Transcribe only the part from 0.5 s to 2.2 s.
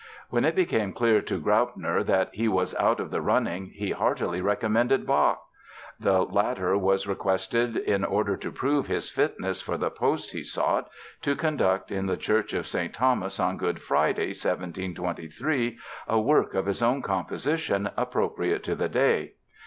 became clear to Graupner